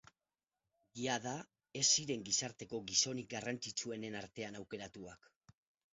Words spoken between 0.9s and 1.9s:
Jada, ez